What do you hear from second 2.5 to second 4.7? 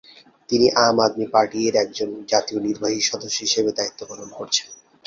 নির্বাহী সদস্য হিসেবে দায়িত্ব পালন করছেন।